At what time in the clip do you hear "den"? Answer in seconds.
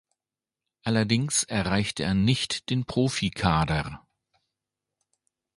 2.71-2.85